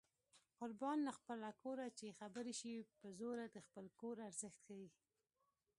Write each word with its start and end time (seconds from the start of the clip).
قربان 0.59 0.97
له 1.07 1.11
خپله 1.17 1.49
کوره 1.63 1.87
چې 1.99 2.17
خبرې 2.19 2.53
شي 2.61 2.75
په 2.99 3.07
زوره 3.19 3.45
د 3.51 3.57
خپل 3.67 3.85
کور 3.99 4.15
ارزښت 4.29 4.59
ښيي 4.65 4.87